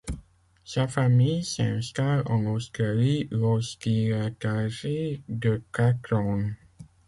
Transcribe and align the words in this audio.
Sa 0.63 0.87
famille 0.87 1.43
s'installe 1.43 2.23
en 2.25 2.47
Australie 2.47 3.27
lorsqu'il 3.29 4.13
est 4.13 4.43
âgé 4.43 5.21
de 5.29 5.61
quatre 5.71 6.13
ans. 6.15 6.43